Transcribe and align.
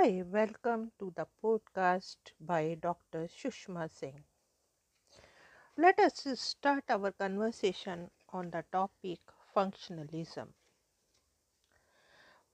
Hi, 0.00 0.22
welcome 0.22 0.92
to 1.00 1.12
the 1.16 1.26
podcast 1.42 2.30
by 2.40 2.76
Dr. 2.80 3.26
Shushma 3.26 3.90
Singh. 3.90 4.22
Let 5.78 5.98
us 6.00 6.26
start 6.38 6.84
our 6.90 7.10
conversation 7.10 8.10
on 8.28 8.50
the 8.50 8.66
topic 8.70 9.20
functionalism. 9.56 10.52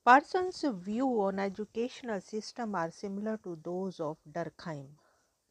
Parsons' 0.04 0.62
view 0.62 1.20
on 1.22 1.40
educational 1.40 2.20
system 2.20 2.76
are 2.76 2.92
similar 2.92 3.36
to 3.38 3.56
those 3.56 3.98
of 3.98 4.16
Durkheim. 4.24 4.96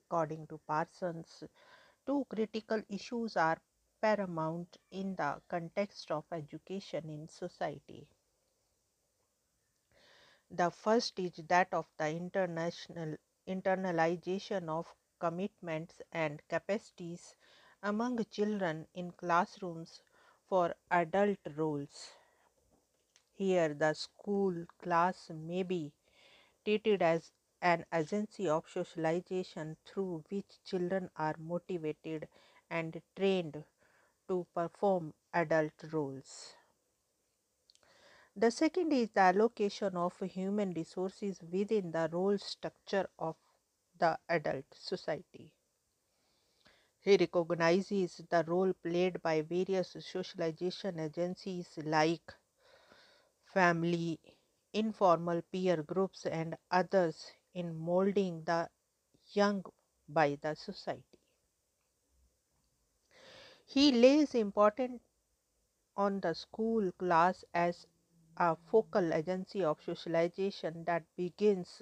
According 0.07 0.48
to 0.48 0.60
Parsons, 0.60 1.44
two 2.05 2.25
critical 2.30 2.82
issues 2.89 3.38
are 3.38 3.62
paramount 4.02 4.78
in 4.91 5.16
the 5.16 5.41
context 5.50 6.12
of 6.12 6.25
education 6.32 7.10
in 7.10 7.28
society. 7.28 8.07
The 10.53 10.71
first 10.71 11.20
is 11.20 11.34
that 11.49 11.73
of 11.73 11.85
the 11.98 12.07
international 12.09 13.17
internalization 13.45 14.70
of 14.70 14.95
commitments 15.20 16.02
and 16.13 16.41
capacities 16.48 17.35
among 17.81 18.23
children 18.31 18.88
in 18.94 19.11
classrooms 19.11 20.02
for 20.47 20.75
adult 20.89 21.39
roles. 21.58 22.13
Here, 23.34 23.73
the 23.73 23.94
school 23.95 24.66
class 24.81 25.30
may 25.30 25.61
be 25.63 25.91
treated 26.66 27.02
as 27.02 27.31
an 27.61 27.85
agency 27.94 28.49
of 28.49 28.70
socialization 28.70 29.77
through 29.85 30.23
which 30.30 30.63
children 30.63 31.11
are 31.17 31.35
motivated 31.38 32.30
and 32.70 33.02
trained 33.16 33.66
to 34.27 34.47
perform 34.53 35.13
adult 35.33 35.73
roles. 35.91 36.55
The 38.36 38.52
second 38.52 38.94
is 38.94 39.10
the 39.10 39.22
allocation 39.22 39.98
of 39.98 40.20
human 40.20 40.73
resources 40.73 41.42
within 41.42 41.90
the 41.90 42.08
role 42.12 42.38
structure 42.38 43.09
of 43.17 43.38
the 43.98 44.20
adult 44.30 44.66
society. 44.72 45.52
He 47.02 47.17
recognizes 47.17 48.17
the 48.31 48.44
role 48.48 48.73
played 48.73 49.22
by 49.22 49.44
various 49.44 49.92
socialization 49.92 51.00
agencies 51.00 51.78
like 51.78 52.34
family, 53.45 54.20
informal 54.73 55.42
peer 55.44 55.81
groups, 55.81 56.25
and 56.25 56.58
others 56.70 57.31
in 57.53 57.73
molding 57.78 58.44
the 58.44 58.70
young 59.34 59.64
by 60.09 60.36
the 60.42 60.56
society. 60.56 61.20
He 63.66 63.92
lays 63.92 64.36
importance 64.36 65.02
on 65.97 66.22
the 66.22 66.34
school 66.34 66.92
class 66.94 67.44
as 67.53 67.88
a 68.38 68.56
focal 68.56 69.14
agency 69.14 69.64
of 69.64 69.81
socialization 69.84 70.84
that 70.86 71.03
begins 71.16 71.81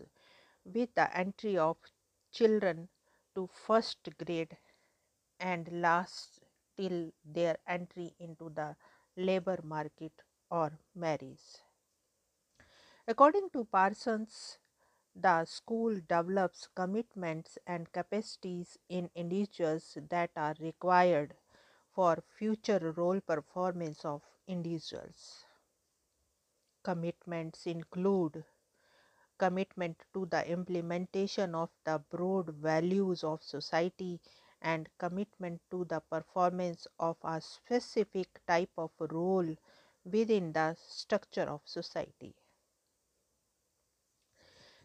with 0.66 0.94
the 0.96 1.18
entry 1.18 1.58
of 1.58 1.78
children 2.32 2.90
to 3.36 3.48
first 3.48 4.10
grade 4.26 4.58
and 5.40 5.82
lasts 5.82 6.40
till 6.78 7.12
their 7.26 7.58
entry 7.68 8.16
into 8.20 8.50
the 8.50 8.76
labor 9.18 9.60
market 9.64 10.14
or 10.50 10.80
marriage. 10.96 11.62
According 13.08 13.52
to 13.52 13.66
Parsons, 13.66 14.58
the 15.16 15.46
school 15.46 15.96
develops 16.08 16.68
commitments 16.68 17.58
and 17.68 17.92
capacities 17.92 18.80
in 18.90 19.12
individuals 19.16 19.98
that 20.10 20.32
are 20.36 20.56
required 20.60 21.36
for 21.92 22.24
future 22.40 22.94
role 22.98 23.22
performance 23.22 24.06
of 24.06 24.24
individuals. 24.48 25.46
Commitments 26.84 27.66
include 27.66 28.44
commitment 29.38 30.04
to 30.14 30.26
the 30.28 30.48
implementation 30.48 31.56
of 31.56 31.70
the 31.84 32.00
broad 32.10 32.50
values 32.50 33.24
of 33.24 33.42
society 33.44 34.20
and 34.62 34.90
commitment 34.98 35.62
to 35.72 35.86
the 35.86 36.00
performance 36.00 36.88
of 37.00 37.18
a 37.24 37.42
specific 37.42 38.40
type 38.48 38.72
of 38.78 38.92
role 39.00 39.56
within 40.06 40.54
the 40.54 40.76
structure 40.76 41.44
of 41.50 41.62
society. 41.66 42.36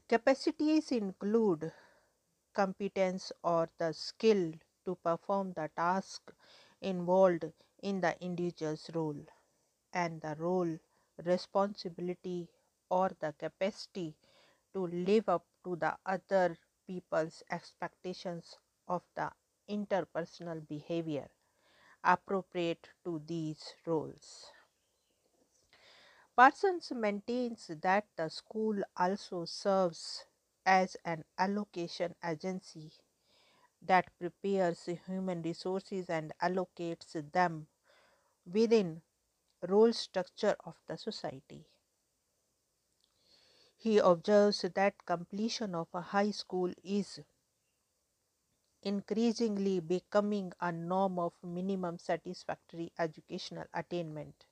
Capacities 0.08 0.90
include 0.90 1.72
competence 2.52 3.32
or 3.44 3.68
the 3.78 3.92
skill 3.92 4.52
to 4.84 4.96
perform 4.96 5.52
the 5.52 5.70
task 5.76 6.32
involved 6.80 7.44
in 7.82 8.00
the 8.00 8.20
individual's 8.20 8.90
role 8.94 9.24
and 9.92 10.20
the 10.22 10.34
role 10.38 10.78
responsibility 11.24 12.48
or 12.90 13.10
the 13.20 13.32
capacity 13.32 14.16
to 14.72 14.86
live 14.86 15.28
up 15.28 15.46
to 15.64 15.76
the 15.76 15.96
other 16.06 16.56
people's 16.86 17.42
expectations 17.50 18.58
of 18.88 19.02
the 19.14 19.30
interpersonal 19.68 20.66
behavior 20.68 21.28
appropriate 22.04 22.88
to 23.04 23.20
these 23.26 23.74
roles. 23.86 24.50
Parsons 26.36 26.92
maintains 26.92 27.66
that 27.82 28.06
the 28.14 28.28
school 28.28 28.80
also 28.96 29.44
serves 29.44 30.24
as 30.64 30.96
an 31.04 31.24
allocation 31.36 32.14
agency 32.24 32.92
that 33.82 34.10
prepares 34.18 34.86
human 35.06 35.42
resources 35.42 36.10
and 36.10 36.32
allocates 36.42 37.12
them 37.32 37.68
within 38.46 39.02
role 39.62 39.92
structure 39.92 40.56
of 40.64 40.82
the 40.86 40.96
society. 40.96 41.66
He 43.78 43.96
observes 43.96 44.60
that 44.60 45.06
completion 45.06 45.74
of 45.74 45.88
a 45.94 46.02
high 46.02 46.32
school 46.32 46.74
is 46.84 47.20
increasingly 48.82 49.80
becoming 49.80 50.50
a 50.62 50.72
norm 50.72 51.18
of 51.18 51.34
minimum 51.44 51.98
satisfactory 51.98 52.90
educational 52.98 53.66
attainment 53.74 54.46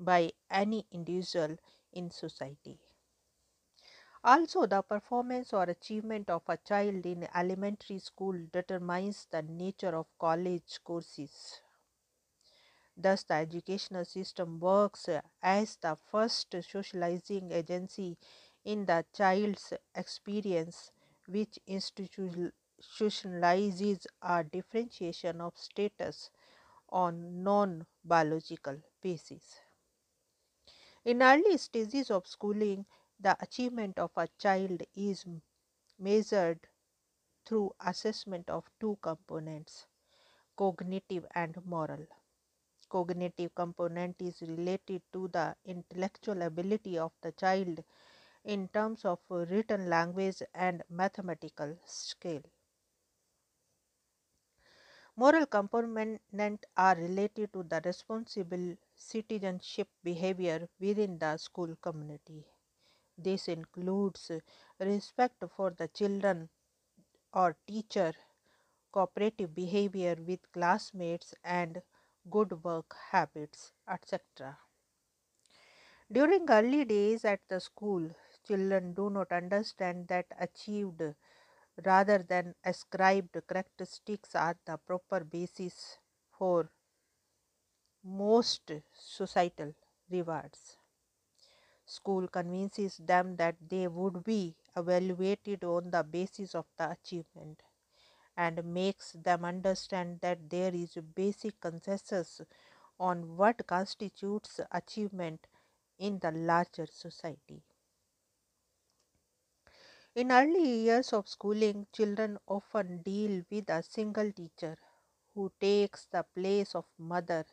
by 0.00 0.32
any 0.50 0.86
individual 0.92 1.56
in 1.92 2.10
society. 2.10 2.80
Also, 4.24 4.66
the 4.66 4.82
performance 4.82 5.52
or 5.52 5.62
achievement 5.62 6.28
of 6.28 6.42
a 6.48 6.56
child 6.56 7.06
in 7.06 7.28
elementary 7.36 8.00
school 8.00 8.32
determines 8.50 9.26
the 9.30 9.42
nature 9.42 9.94
of 9.94 10.08
college 10.18 10.82
courses. 10.82 11.60
Thus, 12.96 13.24
the 13.24 13.34
educational 13.34 14.06
system 14.06 14.58
works 14.58 15.06
as 15.42 15.76
the 15.76 15.96
first 15.96 16.54
socializing 16.62 17.52
agency 17.52 18.16
in 18.64 18.86
the 18.86 19.04
child's 19.12 19.74
experience, 19.94 20.90
which 21.26 21.58
institutionalizes 21.68 24.06
a 24.22 24.44
differentiation 24.44 25.42
of 25.42 25.58
status 25.58 26.30
on 26.88 27.42
non 27.42 27.88
biological 28.04 28.80
basis. 29.02 29.58
In 31.04 31.22
early 31.22 31.56
stages 31.58 32.10
of 32.10 32.26
schooling, 32.26 32.86
the 33.20 33.40
achievement 33.40 34.00
of 34.00 34.10
a 34.16 34.26
child 34.36 34.82
is 34.96 35.24
measured 35.96 36.66
through 37.46 37.76
assessment 37.80 38.50
of 38.50 38.70
two 38.80 38.98
components 39.02 39.86
cognitive 40.56 41.26
and 41.34 41.66
moral 41.66 42.06
cognitive 42.92 43.54
component 43.54 44.20
is 44.22 44.42
related 44.42 45.02
to 45.12 45.28
the 45.28 45.56
intellectual 45.64 46.42
ability 46.42 46.98
of 46.98 47.12
the 47.22 47.32
child 47.32 47.82
in 48.44 48.68
terms 48.68 49.04
of 49.04 49.18
written 49.30 49.88
language 49.88 50.42
and 50.54 50.82
mathematical 50.90 51.76
skill. 51.86 52.42
Moral 55.16 55.46
component 55.46 56.66
are 56.76 56.94
related 56.96 57.50
to 57.54 57.62
the 57.62 57.80
responsible 57.82 58.76
citizenship 58.94 59.88
behavior 60.04 60.68
within 60.78 61.18
the 61.18 61.38
school 61.38 61.74
community. 61.80 62.44
This 63.18 63.48
includes 63.48 64.30
respect 64.78 65.44
for 65.56 65.70
the 65.70 65.88
children 65.88 66.50
or 67.32 67.56
teacher, 67.66 68.12
cooperative 68.92 69.54
behavior 69.54 70.16
with 70.26 70.40
classmates, 70.52 71.34
and 71.44 71.82
good 72.28 72.64
work 72.64 72.96
habits, 73.10 73.72
etc. 73.88 74.58
During 76.12 76.48
early 76.48 76.84
days 76.84 77.24
at 77.24 77.40
the 77.48 77.58
school, 77.58 78.08
children 78.44 78.94
do 78.94 79.10
not 79.10 79.32
understand 79.32 80.06
that 80.06 80.26
achieved 80.38 81.02
rather 81.84 82.18
than 82.18 82.54
ascribed 82.64 83.36
characteristics 83.48 84.34
are 84.34 84.58
the 84.66 84.78
proper 84.78 85.24
basis 85.24 85.98
for 86.30 86.70
most 88.04 88.70
societal 88.92 89.74
rewards. 90.08 90.78
School 91.86 92.26
convinces 92.26 92.96
them 92.96 93.36
that 93.36 93.54
they 93.68 93.86
would 93.86 94.24
be 94.24 94.56
evaluated 94.74 95.62
on 95.62 95.92
the 95.92 96.02
basis 96.02 96.56
of 96.56 96.66
the 96.76 96.90
achievement 96.90 97.62
and 98.36 98.64
makes 98.64 99.12
them 99.12 99.44
understand 99.44 100.20
that 100.20 100.50
there 100.50 100.74
is 100.74 100.96
a 100.96 101.02
basic 101.02 101.60
consensus 101.60 102.40
on 103.00 103.36
what 103.36 103.66
constitutes 103.66 104.60
achievement 104.72 105.46
in 105.98 106.18
the 106.20 106.32
larger 106.32 106.86
society. 106.86 107.62
In 110.14 110.32
early 110.32 110.84
years 110.84 111.12
of 111.12 111.28
schooling, 111.28 111.86
children 111.92 112.38
often 112.48 113.02
deal 113.02 113.44
with 113.50 113.68
a 113.68 113.82
single 113.82 114.32
teacher 114.32 114.78
who 115.34 115.52
takes 115.60 116.06
the 116.06 116.22
place 116.22 116.74
of 116.74 116.86
mother 116.96 117.44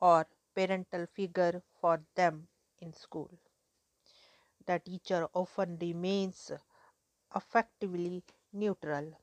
or 0.00 0.26
parental 0.54 1.06
figure 1.06 1.62
for 1.80 2.04
them 2.14 2.48
in 2.78 2.94
school. 2.94 3.30
The 4.66 4.78
teacher 4.80 5.30
often 5.32 5.78
remains 5.78 6.52
affectively 7.32 8.22
neutral, 8.52 9.18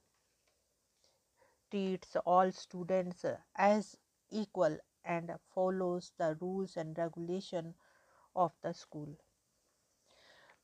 treats 1.74 2.16
all 2.25 2.52
students 2.54 3.25
as 3.58 3.98
equal, 4.31 4.78
and 5.04 5.40
follows 5.54 6.14
the 6.18 6.38
rules 6.40 6.78
and 6.78 6.98
regulation 6.98 7.75
of 8.36 8.54
the 8.62 8.74
school. 8.74 9.18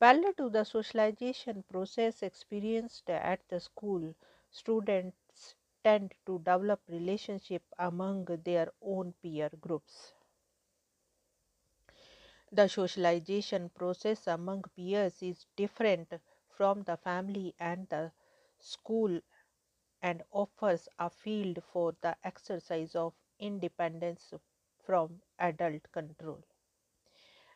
Parallel 0.00 0.32
to 0.34 0.50
the 0.50 0.64
socialization 0.64 1.62
process 1.62 2.22
experienced 2.22 3.08
at 3.10 3.48
the 3.48 3.60
school, 3.60 4.16
students 4.50 5.54
tend 5.84 6.14
to 6.26 6.38
develop 6.38 6.80
relationship 6.88 7.62
among 7.78 8.24
their 8.44 8.72
own 8.82 9.14
peer 9.22 9.50
groups. 9.60 10.14
The 12.52 12.68
socialization 12.68 13.70
process 13.70 14.26
among 14.26 14.64
peers 14.76 15.22
is 15.22 15.46
different 15.56 16.12
from 16.48 16.82
the 16.82 16.96
family 16.98 17.54
and 17.58 17.88
the 17.88 18.12
school 18.58 19.20
and 20.02 20.22
offers 20.32 20.88
a 20.98 21.08
field 21.10 21.62
for 21.64 21.94
the 22.00 22.16
exercise 22.24 22.94
of 22.94 23.14
independence 23.38 24.32
from 24.84 25.20
adult 25.38 25.90
control 25.92 26.42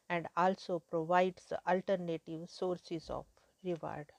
and 0.08 0.26
also 0.36 0.78
provides 0.78 1.52
alternative 1.66 2.48
sources 2.48 3.10
of 3.10 3.26
reward. 3.62 4.12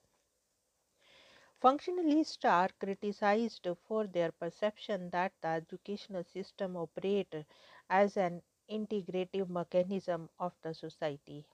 Functionalists 1.61 2.45
are 2.45 2.69
criticized 2.79 3.67
for 3.87 4.05
their 4.07 4.31
perception 4.31 5.09
that 5.09 5.33
the 5.41 5.47
educational 5.47 6.23
system 6.23 6.77
operates 6.77 7.45
as 7.89 8.17
an 8.17 8.41
integrative 8.69 9.49
mechanism 9.49 10.29
of 10.39 10.53
the 10.61 10.73
society 10.73 11.45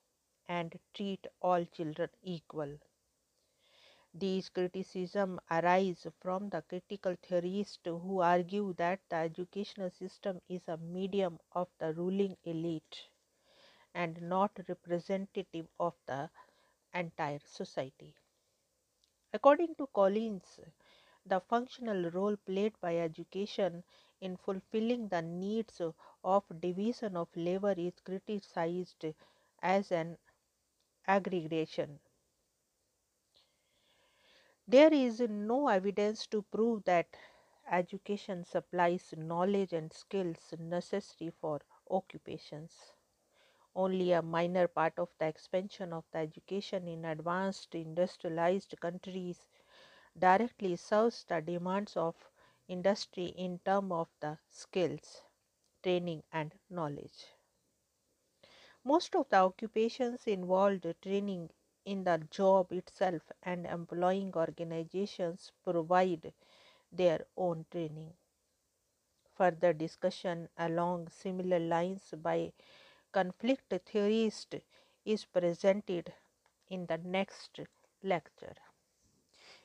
and 0.47 0.79
treat 0.93 1.25
all 1.41 1.65
children 1.65 2.09
equal. 2.21 2.77
These 4.13 4.47
criticisms 4.47 5.41
arise 5.51 6.07
from 6.21 6.47
the 6.49 6.61
critical 6.61 7.17
theorists 7.21 7.79
who 7.83 8.21
argue 8.21 8.71
that 8.75 9.01
the 9.09 9.17
educational 9.17 9.89
system 9.89 10.41
is 10.47 10.65
a 10.69 10.77
medium 10.77 11.39
of 11.51 11.67
the 11.77 11.93
ruling 11.93 12.37
elite 12.45 13.09
and 13.93 14.21
not 14.21 14.51
representative 14.69 15.67
of 15.79 15.95
the 16.07 16.29
entire 16.93 17.39
society. 17.45 18.15
According 19.33 19.75
to 19.75 19.87
Collins, 19.87 20.59
the 21.25 21.41
functional 21.41 22.11
role 22.11 22.37
played 22.37 22.79
by 22.79 22.97
education 22.97 23.83
in 24.21 24.37
fulfilling 24.37 25.09
the 25.09 25.21
needs 25.21 25.81
of 26.23 26.43
division 26.61 27.17
of 27.17 27.27
labor 27.35 27.73
is 27.75 27.99
criticized 28.05 29.05
as 29.61 29.91
an 29.91 30.17
aggregation. 31.07 31.99
There 34.71 34.93
is 34.93 35.19
no 35.19 35.67
evidence 35.67 36.25
to 36.27 36.41
prove 36.43 36.85
that 36.85 37.07
education 37.69 38.45
supplies 38.45 39.13
knowledge 39.17 39.73
and 39.73 39.91
skills 39.91 40.53
necessary 40.57 41.31
for 41.41 41.59
occupations. 41.89 42.93
Only 43.75 44.13
a 44.13 44.21
minor 44.21 44.67
part 44.67 44.97
of 44.99 45.09
the 45.19 45.27
expansion 45.27 45.93
of 45.93 46.05
the 46.11 46.19
education 46.19 46.87
in 46.87 47.05
advanced 47.05 47.75
industrialized 47.75 48.79
countries 48.79 49.49
directly 50.17 50.77
serves 50.77 51.25
the 51.25 51.41
demands 51.41 51.97
of 51.97 52.15
industry 52.67 53.25
in 53.25 53.59
terms 53.59 53.91
of 53.91 54.09
the 54.21 54.37
skills, 54.49 55.23
training 55.83 56.23
and 56.31 56.53
knowledge. 56.69 57.25
Most 58.83 59.15
of 59.15 59.27
the 59.29 59.37
occupations 59.37 60.27
involved 60.27 60.85
training 61.01 61.49
in 61.85 62.03
the 62.03 62.21
job 62.29 62.71
itself 62.71 63.21
and 63.43 63.65
employing 63.65 64.33
organizations 64.35 65.51
provide 65.63 66.33
their 66.91 67.25
own 67.37 67.65
training. 67.71 68.13
Further 69.35 69.73
discussion 69.73 70.49
along 70.57 71.07
similar 71.09 71.59
lines 71.59 72.13
by 72.21 72.51
conflict 73.11 73.73
theorist 73.85 74.55
is 75.05 75.25
presented 75.25 76.13
in 76.69 76.85
the 76.85 76.97
next 76.97 77.59
lecture. 78.03 78.55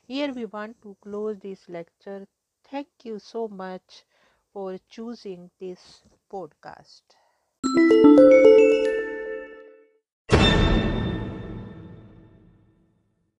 Here 0.07 0.33
we 0.33 0.47
want 0.47 0.81
to 0.83 0.97
close 1.03 1.39
this 1.41 1.69
lecture. 1.69 2.27
Thank 2.65 2.89
you 3.05 3.19
so 3.19 3.49
much 3.49 4.05
for 4.53 4.79
choosing 4.89 5.51
this 5.59 6.03
podcast. 6.33 7.03